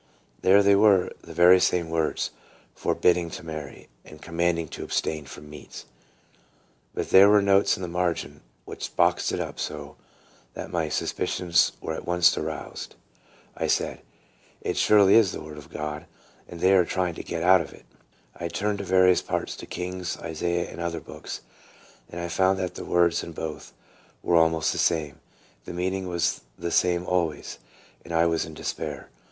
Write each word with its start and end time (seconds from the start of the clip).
There 0.41 0.63
they 0.63 0.75
were, 0.75 1.13
the 1.21 1.31
very 1.35 1.59
same 1.59 1.89
words, 1.91 2.31
"forbidding 2.73 3.29
to 3.37 3.45
marry," 3.45 3.87
and 4.03 4.19
"com 4.19 4.35
manding 4.37 4.67
to 4.69 4.83
abstain 4.83 5.25
from 5.27 5.47
meats." 5.47 5.85
But 6.95 7.11
there 7.11 7.29
were 7.29 7.39
notes 7.43 7.75
in 7.75 7.83
the 7.83 7.87
margin, 7.87 8.41
which 8.65 8.95
boxed 8.95 9.31
it 9.31 9.39
up 9.39 9.59
so, 9.59 9.97
that 10.55 10.71
my 10.71 10.89
suspicions 10.89 11.73
were 11.81 11.93
at 11.93 12.07
once 12.07 12.35
aroused. 12.35 12.95
I 13.55 13.67
said," 13.67 14.01
It 14.69 14.75
surely 14.75 15.13
is 15.13 15.33
the 15.33 15.41
word 15.43 15.59
of 15.59 15.69
God, 15.69 16.07
and 16.47 16.59
they 16.61 16.73
are 16.73 16.83
trying 16.83 17.13
to 17.13 17.23
get 17.23 17.43
out 17.43 17.61
of 17.61 17.71
it." 17.71 17.85
I 18.35 18.47
turned 18.47 18.79
to 18.79 18.83
various 18.83 19.21
parts, 19.21 19.55
to 19.57 19.67
Kings, 19.67 20.17
Isaiah, 20.17 20.67
and 20.71 20.81
other 20.81 20.99
books, 20.99 21.41
and 22.09 22.19
I 22.19 22.27
found 22.27 22.57
that 22.57 22.73
the 22.73 22.85
words 22.85 23.21
in 23.21 23.33
both 23.33 23.71
were 24.23 24.35
almost 24.37 24.71
the 24.71 24.79
same, 24.79 25.19
the 25.65 25.73
meaning 25.73 26.07
was 26.07 26.41
the 26.57 26.71
same 26.71 27.05
always, 27.05 27.59
and 28.03 28.11
I 28.15 28.25
was 28.25 28.45
in 28.45 28.55
despair. 28.55 29.11